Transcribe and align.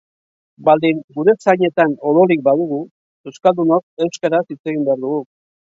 Baldin 0.69 1.03
gure 1.17 1.35
zainetan 1.47 1.93
odolik 2.13 2.41
badugu, 2.49 2.81
euskaldunok 3.33 4.07
euskaraz 4.07 4.45
hitz 4.53 4.61
egin 4.67 4.91
behar 4.91 5.05
dugu. 5.09 5.27